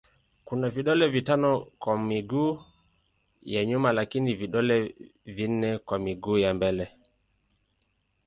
[0.45, 2.59] Kuna vidole vitano kwa miguu
[3.43, 6.97] ya nyuma lakini vidole vinne kwa miguu ya mbele.